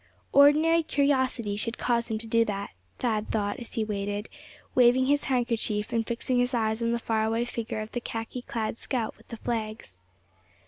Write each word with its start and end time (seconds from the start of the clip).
Ordinary 0.31 0.81
curiosity 0.81 1.55
should 1.55 1.77
cause 1.77 2.09
him 2.09 2.17
to 2.17 2.25
do 2.25 2.43
that; 2.45 2.71
Thad 2.97 3.29
thought 3.29 3.59
as 3.59 3.73
he 3.75 3.83
waited; 3.85 4.29
waving 4.73 5.05
his 5.05 5.25
handkerchief 5.25 5.93
and 5.93 6.07
fixing 6.07 6.39
his 6.39 6.55
eyes 6.55 6.81
on 6.81 6.91
the 6.91 6.97
far 6.97 7.23
away 7.23 7.45
figure 7.45 7.81
of 7.81 7.91
the 7.91 8.01
khaki 8.01 8.41
clad 8.41 8.79
scout 8.79 9.15
with 9.15 9.27
the 9.27 9.37
flags. 9.37 9.99